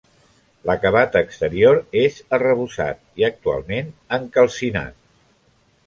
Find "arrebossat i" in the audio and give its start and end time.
2.39-3.29